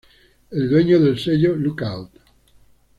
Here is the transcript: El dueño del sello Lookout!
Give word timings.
El 0.49 0.67
dueño 0.67 0.99
del 0.99 1.19
sello 1.19 1.55
Lookout! 1.55 2.09